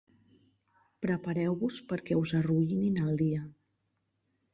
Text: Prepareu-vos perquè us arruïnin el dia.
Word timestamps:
Prepareu-vos 1.05 1.77
perquè 1.91 2.17
us 2.21 2.33
arruïnin 2.39 2.97
el 3.09 3.13
dia. 3.21 3.43